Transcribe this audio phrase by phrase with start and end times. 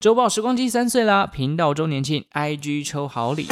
[0.00, 3.48] 周报时光机三岁啦，频道周年庆，IG 抽好礼。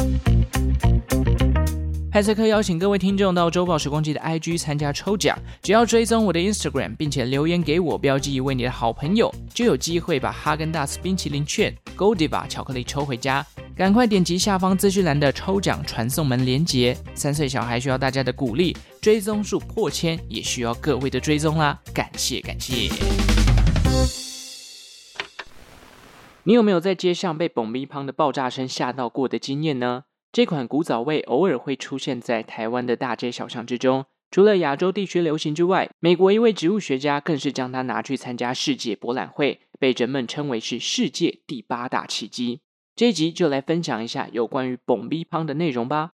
[2.08, 13.45] 派翠克邀请各位听众到周报时光机的 IG 参加抽奖，只要追踪我的 Instagram，并且留言给我，标记一位你的好朋友，就有机会把哈根达斯冰淇淋券、Goldiva 巧克力抽回家。
[13.75, 16.97] 赶快点击下方资讯栏的抽奖传送门链接。
[17.17, 22.89] 三岁小孩需要大家的鼓励，追踪数破千也需要各位的追踪啦，感谢感谢。
[26.49, 30.04] 你有没有在街上被爆米乓的爆炸声吓到过的经验呢？
[30.31, 42.60] 这款古早味偶尔会出现在台湾的大街小巷之中，除了亚洲地区流行之外，美国一位植物学家更是将它拿去参加世界博览会，被人们称为是世界第八大奇迹。
[42.95, 46.12] 这一集就来分享一下有关于爆米乓的内容吧。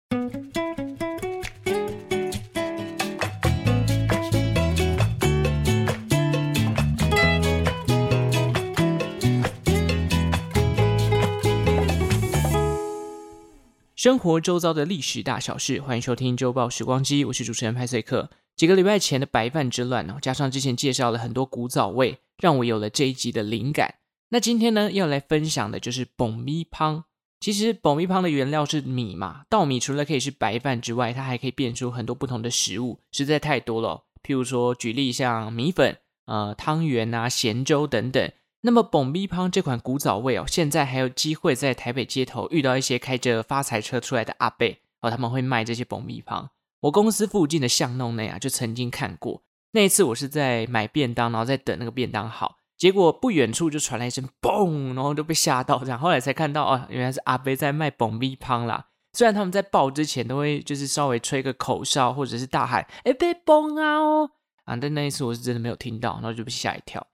[13.97, 18.29] 生活周遭的历史大小事，欢迎收听周报时光机，我是主持人派翠克。
[18.55, 23.95] 几个礼拜前的白饭之乱哦，加上之前介绍了很多古早味，让我有了这一集的灵感。
[24.29, 27.05] 那今天呢，要来分享的就是爆米香。
[27.39, 34.03] 其实爆米香的原料是米嘛，稻米除了可以是白饭之外，它还可以变出很多不同的食物，实在太多了。
[34.21, 38.31] 譬如说，举例像米粉、呃汤圆啊、咸粥等等。
[38.67, 44.67] 那么爆米香这款古早味哦，现在还有机会在台北街头遇到一些开着发财车出来的阿伯
[44.99, 46.49] 哦，他们会卖这些爆米香。
[46.81, 49.41] 我公司附近的巷弄内啊，就曾经看过。
[49.71, 58.87] 那一次我是在买便当，然后在等那个便当好，结果不远处就传来一声嘣，然后就被吓到，然后后来才看到哦，原来是阿伯在卖爆米香啦。
[59.13, 64.29] 虽然他们在爆之前都会就是稍微吹个口哨或者是大喊“哎，别崩啊哦
[64.65, 67.07] 啊”，但那一次我是真的没有听到，然后就被吓一跳。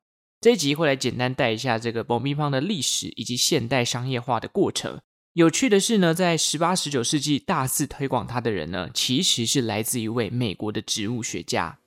[0.44, 5.00] 这一集会来简单带一下这个爆米香的历史以及现代商业化的过程。
[5.32, 11.80] 有趣的是呢，在十八、十九世纪大肆推广它的人呢，其实是来自一位美国的植物学家。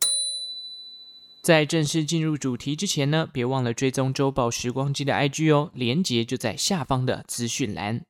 [1.42, 8.00] 在正式进入主题之前呢，别忘了追踪周报时光机的 IG 哦，连接就在下方的资讯栏。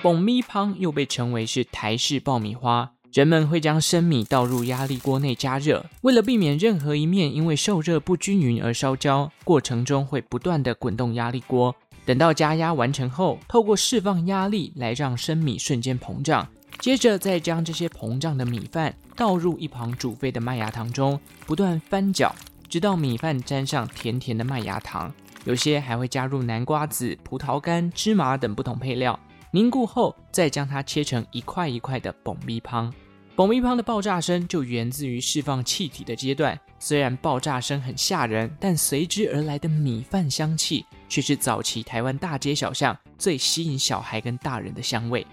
[0.00, 2.92] 爆米香又被称为是台式爆米花。
[3.12, 11.74] 人们会将生米倒入压力锅内加热，为了避免任何一面因为受热不均匀而烧焦，过程中会不断地滚动压力锅。
[12.06, 22.34] 等到加压完成后，透过释放压力来让生米瞬间膨胀，接着再将这些膨胀的米饭倒入一旁煮沸的麦芽糖中，不断翻搅，
[22.66, 25.12] 直到米饭沾上甜甜的麦芽糖。
[25.44, 29.20] 有些还会加入南瓜子、葡萄干、芝麻等不同配料。
[29.54, 32.90] 凝固后，再将它切成一块一块的爆米香。
[33.34, 36.58] 爆米香的爆炸声就源自于释放气体的阶段。
[36.78, 45.26] 虽然爆炸声很吓人，但随之而来的米饭香气却是早期台湾大街小巷最吸引小孩跟大人的香味。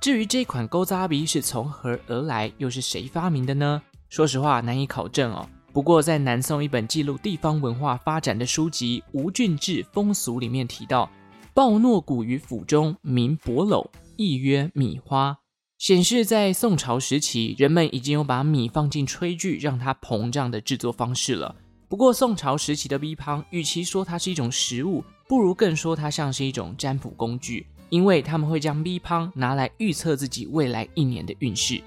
[0.00, 3.82] 至于这款古早味是从何而来，又是谁发明的呢？
[4.08, 5.48] 说实话难以考证哦。
[5.72, 11.10] 不过在南宋一本记录地方文化发展的书籍《吴郡志风俗》里面提到。
[11.52, 15.38] 爆糯谷于府中，名帛篓，意曰米花，
[15.78, 21.56] 显示在宋朝时期，人们已经有把米放进炊具让它膨胀的制作方式了。
[21.88, 31.82] 不过，宋朝时期的米香，与其说它是一种食物，不如更说它像是一种占卜工具，因为他们会将米香拿来预测自己未来一年的运势。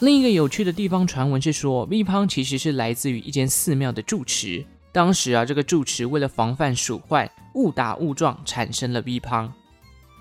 [0.00, 4.64] 另一个有趣的地方传闻是说，米香其实是来自于一间寺庙的住持。
[4.98, 9.52] 当时啊，这个住持为了防范鼠患，误打误撞产生了米香。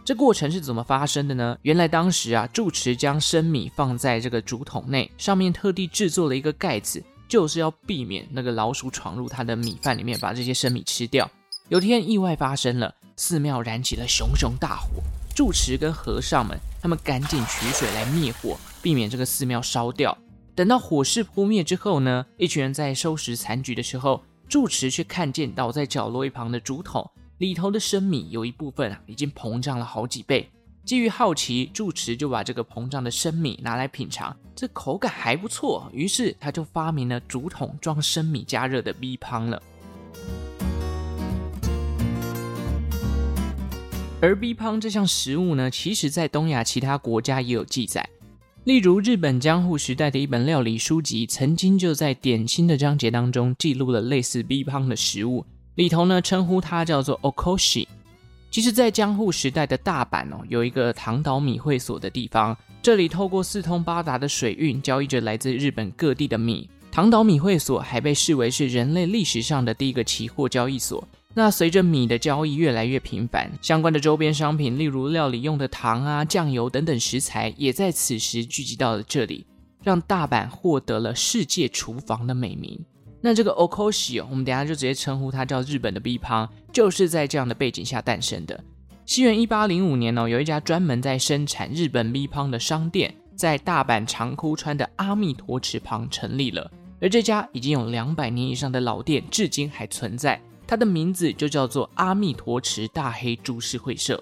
[0.06, 1.58] 这过程是怎么发生的呢？
[1.64, 11.28] 原来当时啊，住持将生米放在这个竹筒内，上面特地制作了一个盖子，就是要避免那个老鼠闯入他的米饭里面，把这些生米吃掉。
[11.70, 15.02] 有天意外发生了，寺庙燃起了熊熊大火。
[15.34, 20.16] 住持跟和尚们他们赶紧取水来灭火，避免这个寺庙烧掉。
[20.54, 24.22] 等到火势扑灭之后呢，一群人在收拾残局的时候。
[24.50, 27.10] 住持却看见倒在角落一旁的竹筒
[27.40, 30.50] 里头的生米有一部分啊已经膨胀了好几倍。
[30.86, 35.90] 基于好奇，住持就把这个膨胀的生米拿来品尝，这口感还不错。
[35.92, 39.62] 于是他就发明了竹筒装生米加热的米香了。
[44.22, 48.10] 而米香这项食物呢，其实在东亚其他国家也有记载。
[48.68, 57.88] 例如，日本江户时代的一本料理书籍，曾经就在点心的章节当中记录了类似米香的食物，里头呢称呼它叫做 okoshi。
[58.52, 66.70] 其实，在江户时代的大阪哦，有一个唐岛米会所的地方，这里透过四通八达的水运，交易着来自日本各地的米。
[66.92, 71.08] 唐岛米会所还被视为是人类历史上的第一个期货交易所。
[71.38, 79.46] 那随着米的交易越来越频繁，相关的周边商品，例如料理用的糖啊、酱油等等食材，也在此时聚集到了这里，
[79.84, 82.84] 让大阪获得了“世界厨房”的美名。
[83.22, 88.60] 那这个 Okoshi，我们等下就直接称呼它叫日本的 B 胖，就是在这样的背景下诞生的。
[89.06, 96.72] 西元一八零五年哦，有一家专门在生产日本 B 胖的商店，在大阪长堀川的阿弥陀池旁成立了。
[97.00, 100.42] 而这家已经有两百年以上的老店，至今还存在。
[100.68, 104.22] 它的名字就叫做阿弥陀池大黑株式会社。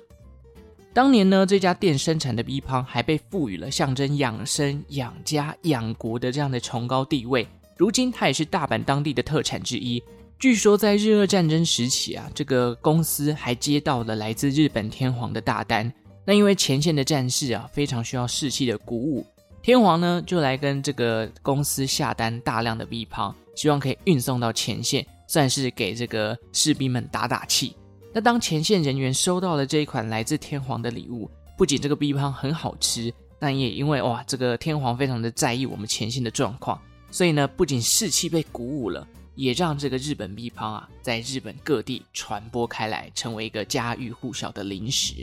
[0.93, 7.45] 当年呢，这家店生产的 B 胖还被赋予了象征养生、养家、养国的这样的崇高地位。
[7.75, 10.01] 如今，它也是大阪当地的特产之一。
[10.39, 15.91] 据说，在日俄战争时期啊，这个公司还接到了来自日本天皇的大单。
[16.23, 19.25] 那因为前线的战士啊，非常需要士气的鼓舞。
[19.61, 27.75] 天皇呢，就来跟这个公司下单大量的 B 胖，希望可以运送到前线，算是给这个士兵们打打气。
[28.13, 36.79] 那当前线人员收到了这一款来自天皇的礼物，不仅这个 B 胖很好吃，但也因为哇，这个天皇非常的在意我们前线的状况，
[37.11, 39.05] 所以呢，不仅士气被鼓舞了，
[39.35, 45.15] 也让这个日本 B 胖啊，在日本各地传播开来，成为一个家喻户晓的零食。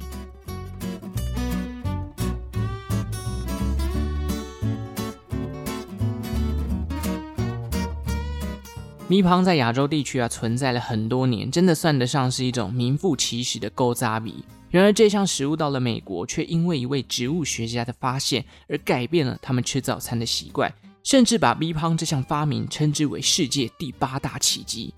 [9.13, 14.33] 米胖在亚洲地区啊存在了很多年，真的算得上是一种名副其实的古早味。
[14.71, 20.73] 然而这项食物到了美国，却因为一位植物学家的发现而改变了他们吃早餐的习惯，
[21.05, 24.95] 甚至把米胖这项发明称之为世界第八大奇迹。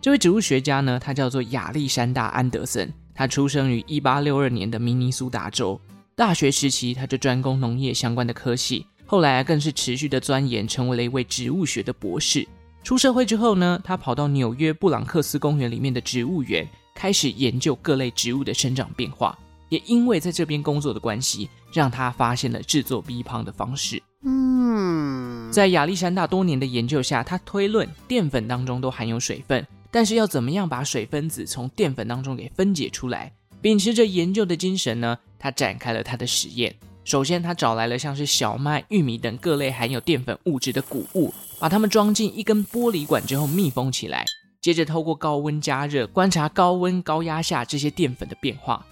[0.00, 5.80] 这位植物学家呢，他叫做亚历山大·安德森，他出生于一八六二年的明尼苏达州。
[6.14, 12.46] 大学时期他就专攻农业相关的科系，后来更是持续的钻研，成为了一位植物学的博士。
[12.88, 19.38] 出社会之后呢，他跑到纽约布朗克斯公园里面的植物园，开始研究各类植物的生长变化。
[19.68, 24.02] 也因为在这边工作的关系，让他发现了制作 B 胖的方式。
[24.24, 33.30] 嗯，在亚历山大多年的研究下，他推论淀粉当中都含有水分，但是要怎么样把水分子从淀粉当中给分解出来？
[33.60, 36.74] 秉持着研究的精神呢，他展开了他的实验。
[37.08, 44.26] 首先，他找来了像是小麦、玉米等各类含有淀粉物质的谷物，把它们装进一根玻璃管之后密封起来。
[44.60, 48.84] 接着，透过高温加热，观察高温高压下这些淀粉的变化。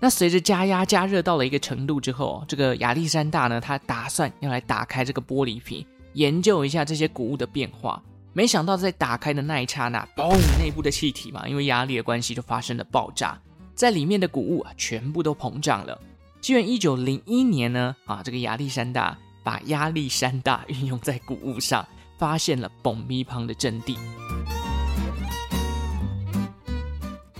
[0.00, 8.02] 那随着加压加热到了一个程度之后，这个亚历山大呢，他打算要来打开这个玻璃瓶，研究一下这些谷物的变化。
[8.32, 13.40] 没想到在打开的那一刹那，嘣，内部的气体嘛，因为压力的关系，就发生了爆炸，
[13.72, 15.96] 在里面的谷物啊，全部都膨胀了。
[16.42, 21.86] 西元一九零一年呢，啊，这个亚历山大把亚历山大运用在谷物上，
[22.18, 23.96] 发现了爆米旁的真谛。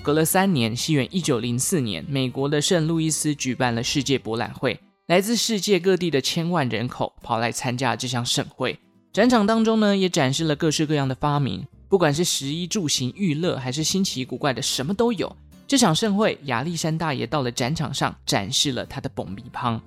[0.05, 4.79] 隔了三年，西元一九零四年，美国的圣路易斯举办了世界博览会，
[5.09, 8.79] 来自世界各地的千万人口跑来参加这项盛会。
[9.13, 15.37] 展场当中呢，也展示了各式各样的发明，不管是食衣住行娱乐，还是新奇古怪的，什么都有。
[15.73, 19.81] 这场盛会，亚历山大也到了展场上展示了他的爆米香。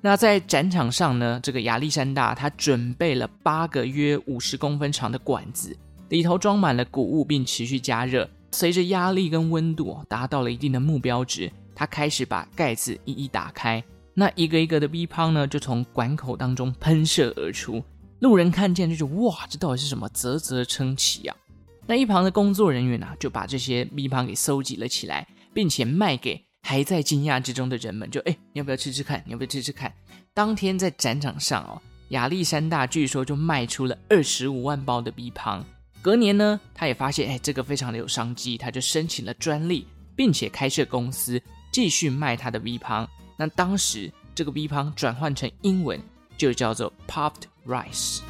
[0.00, 5.72] 那在展场上呢，这个亚历山大他准备了八个约五十公分长的管子，
[6.08, 8.28] 里头装满了谷物，并持续加热。
[8.50, 13.80] 随着压力跟温度达到了一定的目标值，他开始把盖子一一打开，
[14.14, 17.80] 那一个一个的米香呢，就从管口当中喷射而出。
[18.18, 20.08] 路人看见就是哇，这到底是什么？
[20.08, 21.36] 啧啧称奇啊！
[21.86, 28.10] 那一旁的工作人员呢、啊，就把这些米香给收集了起来，并且卖给还在惊讶之中的人们。
[28.10, 29.22] 就哎，你要不要吃吃看？
[29.26, 29.92] 你要不要吃吃看？
[30.32, 35.64] 当天在展场上哦，亚历山大据说就卖出了二十五万包的米香。
[36.00, 39.86] 隔年呢，他也发现哎，这个非常的有商机，他就申请了专利，
[40.16, 43.06] 并且开设公司继续卖他的米香。
[43.36, 46.00] 那当时这个米香转换成英文
[46.36, 48.20] 就叫做 Puffed Rice。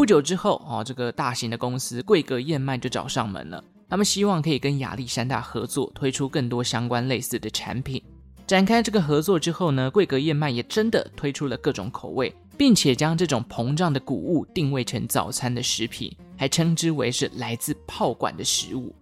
[0.00, 3.62] 不久之后，哦，这个大型的公司桂格燕麦就找上门了。
[3.86, 8.02] 他们希望可以跟亚历山大合作，推出更多相关类似的产品。
[8.46, 18.94] 展开这个合作之后呢，桂格燕麦也真的推出了各种口味，并且将这种膨胀的谷物定位成早餐的食品，还称之为是来自炮管的食物。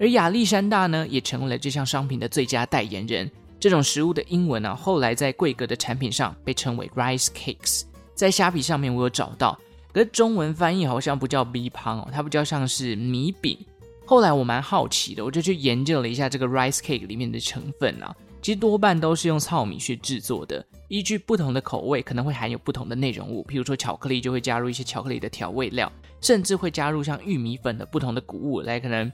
[0.00, 3.30] 而亚历山大呢，也成为了这项商品的最佳代言人。
[3.60, 7.82] 这种食物的英文呢，后来在桂格的产品上被称为 Rice Cakes。
[8.16, 9.56] 在虾皮上面，我有找到。
[9.96, 13.58] 可是中文翻译好像不叫米胖哦，它比较像是米饼。
[14.04, 20.62] 后来我蛮好奇的，我就去研究了一下这个 rice cake 里面的成分啊，其实多半都是用糙米去制作的。
[20.88, 29.10] 依据不同的口味，可能会含有不同的内容物，譬如说巧克力就会加入一些巧克力的调味料，甚至会加入像玉米粉的不同的谷物来可能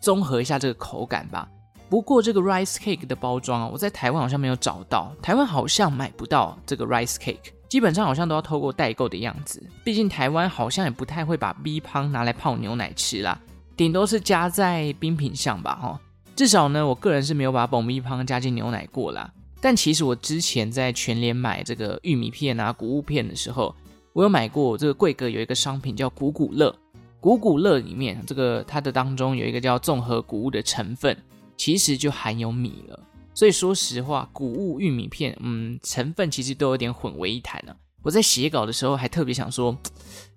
[0.00, 1.48] 综合一下这个口感吧。
[1.88, 9.60] 不过这个 rice cake 的包装啊，我在台湾好像没有找到，台湾好像买不到这个 rice cake，基本上好像都要透过代购的样子。
[9.82, 13.36] 毕竟台湾好像也不太会把 B 胖拿来泡牛奶吃啦，
[13.76, 16.00] 顶多是加在冰品上吧，哈。
[16.36, 19.28] 至少呢，我个人是没有把爆米香加进牛奶过啦。
[19.60, 23.74] 但其实我之前在全联买这个玉米片啊、谷物片的时候，
[24.12, 26.72] 我有买过这个贵格有一个商品叫谷谷乐，
[27.18, 31.16] 谷谷乐里面这个它的当中有一个叫综合谷物的成分，
[31.56, 33.00] 其实就含有米了。
[33.34, 39.76] 所以说实话，谷物玉米片，嗯，成分其实都有点混为一谈呢、我在写稿的时候还特别想说，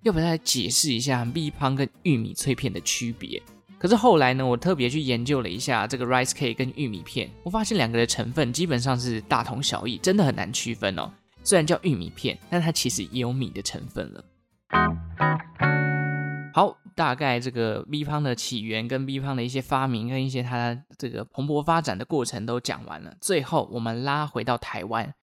[0.02, 3.42] 要不要来解释一下米香跟玉米脆片的区别。
[3.78, 11.12] 可是后来呢，我特别去研究了一下这个 rice cake 跟玉米片，我发现两个的成分基本上是大同小异，真的很难区分哦。
[11.44, 15.07] 虽然叫玉米片，但它其实也有米的成分了。
[16.58, 25.14] 好，大概这个 B 胖的起源跟 B 胖的一些发明跟一些它这个蓬勃发展的过程都讲完了，最后我们拉回到台湾。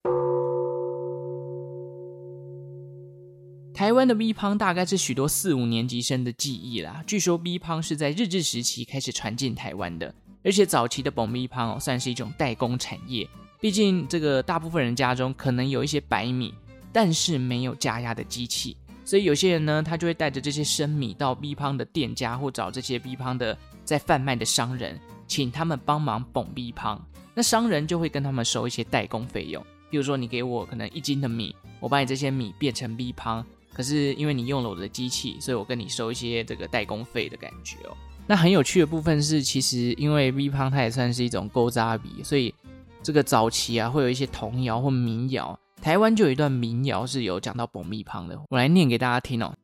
[3.75, 7.03] 台湾的 B 胖大概是许多四五年级生的记忆啦。
[7.05, 10.15] 据说 B 胖是在日治时期开始传进台湾的，
[10.45, 13.29] 而且早期的爆米香哦，算是一种代工产业。
[13.61, 16.55] 毕竟这个大部分人家中可能有一些白米，
[16.93, 27.05] 但是没有加压的机器，所以有些人呢，他就会带着这些生米到 B 胖的店家，或找这些 B 胖的在贩卖的商人，请他们帮忙捧 B 胖。
[27.35, 33.45] 那商人就会跟他们收一些代工费用，比如说你给我可能一斤的米，我把你这些米变成 B 胖。
[33.73, 37.97] 可是因为你用了我的机器，所以我跟你收一些这个代工费的感觉哦。
[38.27, 42.55] 那很有趣的部分是，其实因为 V 胖它也算是一种古早味，所以
[43.03, 45.59] 这个早期啊会有一些童谣或民谣。
[45.81, 49.55] 台湾就有一段民谣是有讲到爆米香的，我来念给大家听哦。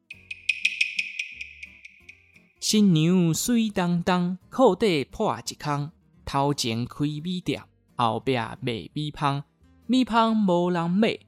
[2.60, 5.90] 新娘水当当，裤底破一空，
[6.26, 7.62] 头前开米店，
[7.96, 8.58] 后壁卖
[8.92, 9.42] 米香，
[9.86, 11.18] 米香无人买，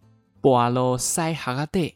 [0.43, 1.95] 半路塞下底。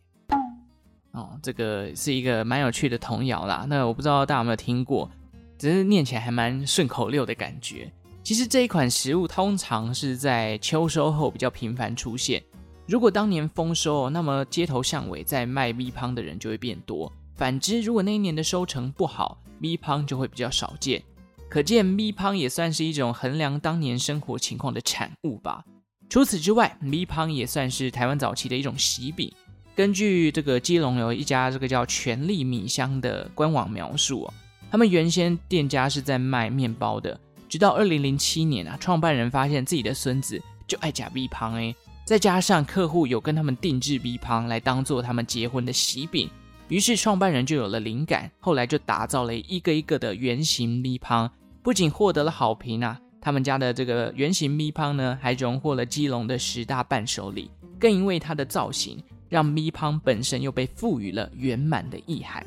[1.13, 3.67] 哦，这个是一个蛮有趣的童谣啦。
[3.69, 5.11] 那我不知道大家有没有听过，
[5.59, 7.93] 只是念起来还蛮顺口溜的感觉。
[8.23, 12.43] 其实这一款食物通常是在秋收后比较频繁出现。
[12.87, 17.13] 如果当年丰收，那么街头巷尾在卖米香的人就会变多。
[17.35, 21.03] 反之，如果那一年的收成不好，米香就会比较少见。
[21.49, 25.65] 可见米香也算是一种衡量当年生活情况的产物吧。
[26.09, 29.33] 除此之外，米香也算是台湾早期的一种喜饼。
[29.75, 34.31] 根据这个基隆有一家这个叫全力米香的官网描述，
[34.71, 41.75] 他们原先店家是在卖面包的，直到二零零七年啊，创办人发现自己的孙子就爱假米香哎，
[42.07, 46.31] 再加上客户有跟他们定制米香来当做他们结婚的喜饼，
[46.69, 51.29] 于是创办人就有了灵感，后来就打造了一个一个的圆形米香，
[51.65, 59.03] 不仅获得了好评啊，他们家的这个圆形米香呢，还荣获了基隆的十大伴手礼，更因为它的造型。
[59.29, 62.47] 让米香本身又被赋予了圆满的意涵。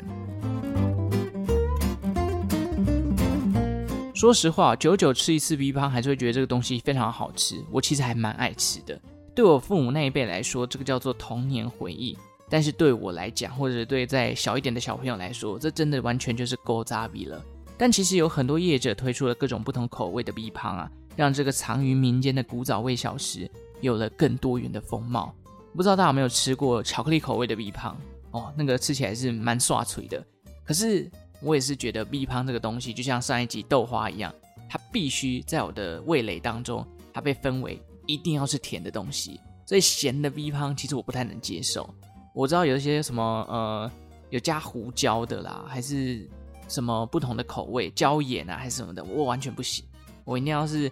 [4.16, 7.62] 说实话，久久吃一次米香，还是会觉得这个东西非常好吃。
[7.70, 8.98] 我其实还蛮爱吃的。
[9.36, 12.18] 对我父母那一辈来说，这个叫做童年回忆；
[12.50, 17.42] 但是对我来讲，或者对在小一点的小朋友来说，这真的完全就是古早味了。
[17.78, 25.34] 但其实有很多业者推出了各种不同口味的米香啊，让这个藏于民间的古早味小食有了更多元的风貌。
[25.74, 27.96] 不知道大家有没有吃过巧克力口味的米香
[28.32, 28.54] 哦？
[28.58, 30.22] 那个吃起来是蛮刷脆的。
[30.66, 31.10] 可是
[31.42, 34.34] 我也是觉得米香这个东西，就像上一集豆花一样，
[34.68, 39.39] 它必须在我的味蕾当中，它被分为一定要是甜的东西。
[39.66, 41.89] 所以咸的米香其实我不太能接受。
[42.34, 43.92] 我知道有一些什么呃，
[44.30, 46.28] 有加胡椒的啦，还是
[46.68, 49.86] 什么不同的口味，椒盐啊还是什么的，我完全不行。
[50.25, 50.92] 我一定要是。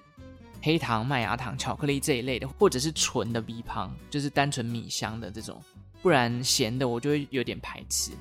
[0.60, 5.62] 黑糖、麦芽糖、巧克力这一类的，或者是纯的米香，就是单纯米香的这种，
[6.02, 8.12] 不然咸的我就会有点排斥。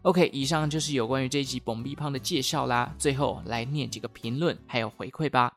[0.00, 2.92] OK，以上就是有关于这一集爆米香的介绍啦。
[2.98, 5.52] 最后来念几个评论还有回馈吧。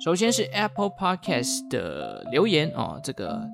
[0.00, 3.44] 首先是 Apple Podcast 的留言哦，这个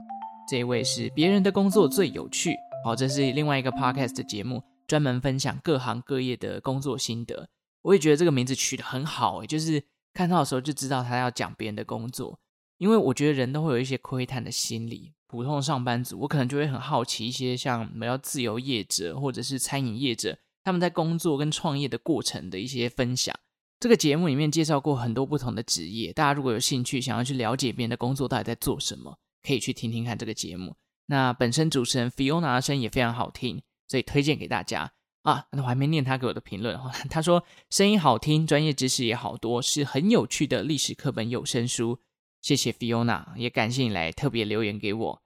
[0.47, 4.63] 这一位是别人的工作最有趣，哦，这是另外一个 Podcast 的节目。
[4.87, 7.49] 专门分享各行各业的工作心得，
[7.81, 9.83] 我也觉得这个名字取得很好诶，就是
[10.13, 12.39] 看到的时候就知道他要讲别人的工作，
[12.77, 23.35] 因为我觉得人都会有一些窥探的心理，普通的上班族，我可能就会很好奇一些像没有自由业者或者是餐饮业者他们在工作跟创业的过程的一些分享。
[23.81, 30.77] 这个节目里面介绍过很多不同的职业，大家如果有兴趣想要去了解别人的工作到底在做什么，可以去听听看这个节目。
[31.07, 35.47] 那本身主持人 Fiona 的声音也非常好听，所以推荐给大家啊。
[35.53, 42.01] 那我还没念他给我的评论，他说声音好听，专业知识也好多，是很有趣的历史课本有声书。
[42.41, 45.23] 谢谢 Fiona，也感谢你来特别留言给我。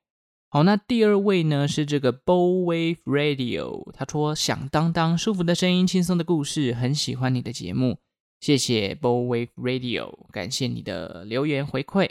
[0.51, 7.99] 好，那第二位呢是这个 Bow Wave Radio，他说响当当，舒服的声音，轻松的故事，很喜欢你的节目。
[8.41, 12.11] 谢谢 Bow Wave Radio，感谢你的留言回馈。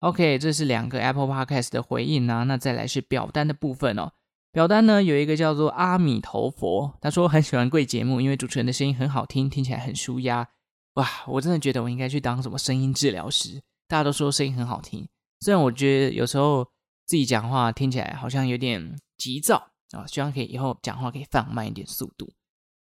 [0.00, 2.44] OK，这是两个 Apple Podcast 的回应啊。
[2.44, 4.12] 那再来是表单的部分哦。
[4.52, 10.48] 表单呢有一个叫做阿弥陀佛，他说很喜欢贵节目，因为主持人的声音很好听，听起来很舒压。
[10.94, 13.60] 哇，我真的觉得我应该去当什么声音治疗师。
[13.86, 15.06] 大家都说声音很好听，
[15.40, 16.64] 虽然我觉得有时候
[17.06, 22.32] 自己讲话听起来好像有点急躁啊，希望可以以后讲话可以放慢一点速度。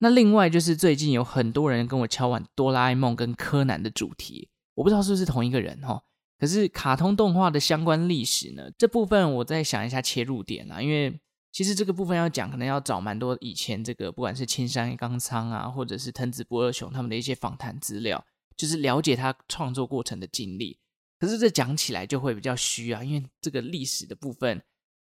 [0.04, 6.02] 那另外就是最近有很多人跟我敲碗哆啦 A 梦跟柯南的主题，我不知道是不是同一个人哈。
[6.40, 18.26] 可是卡通动画的相关历史呢，这部分我再想一下切入点啦，因为其实这个部分要讲，可能要找蛮多以前这个不管是青山刚昌啊，或者是藤子不二雄他们的一些访谈资料，
[18.58, 20.80] 就是了解他创作过程的经历。
[21.20, 24.60] 可是这讲起来就会比较虚啊，因为这个历史的部分，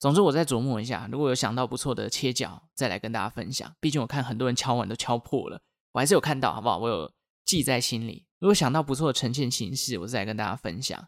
[0.03, 3.73] 总之我再琢磨一下，如果有想到不错的切角，再来跟大家分享。
[3.79, 5.61] 毕竟我看很多人敲碗都敲破了，
[5.93, 6.77] 我还是有看到，好不好？
[6.77, 7.09] 我有
[7.45, 8.25] 记在心里。
[8.41, 11.07] 如果想到不错的呈现形式，我再来跟大家分享。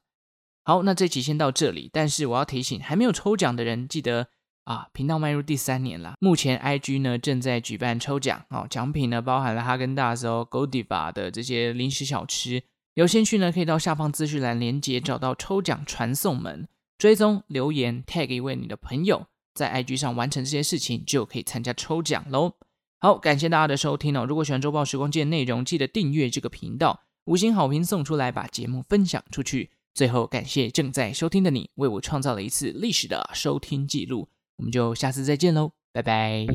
[0.64, 1.90] 好，那这期先到这里。
[1.92, 4.30] 但是我要提醒，还没有抽奖的人，记得
[4.64, 12.64] 啊，频道迈入第三年了，目前 IG 呢正在举办抽奖哦，奖品呢包含了哈根达斯哦、Godiva 的这些零食小吃。
[12.94, 16.66] 有兴趣呢，可以到下方资讯栏连接找到抽奖传送门，
[16.98, 22.54] 追踪留言 tag 一位你的朋友，在 IG 上完成这些事情，就可以参加抽奖喽。
[23.00, 24.26] 好，感谢大家的收听哦。
[24.26, 29.72] 如果喜欢周报时光机的内容，记得订阅这个频道，五星好评送出来，把节目分享出去。
[29.94, 34.30] 最后，感谢正在收听的你，为我创造了一次历史的收听记录。
[34.58, 36.48] 我们就下次再见喽，拜拜。